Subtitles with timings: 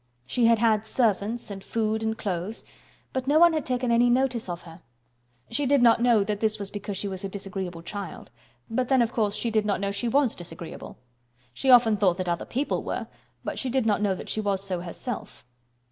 [0.25, 2.65] She had had servants, and food and clothes,
[3.13, 4.81] but no one had taken any notice of her.
[5.51, 8.31] She did not know that this was because she was a disagreeable child;
[8.67, 10.97] but then, of course, she did not know she was disagreeable.
[11.53, 13.09] She often thought that other people were,
[13.43, 15.45] but she did not know that she was so herself.